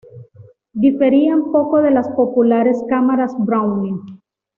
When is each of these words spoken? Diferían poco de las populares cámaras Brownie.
Diferían 0.73 1.51
poco 1.51 1.79
de 1.79 1.91
las 1.91 2.07
populares 2.09 2.83
cámaras 2.89 3.33
Brownie. 3.37 4.01